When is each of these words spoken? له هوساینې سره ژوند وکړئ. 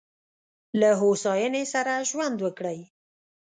له 0.79 0.89
هوساینې 1.01 1.63
سره 1.73 1.93
ژوند 2.09 2.37
وکړئ. 2.41 2.79